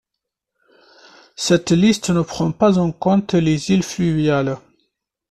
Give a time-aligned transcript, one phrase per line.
[1.35, 4.57] Cette liste ne prend pas en compte les îles fluviales.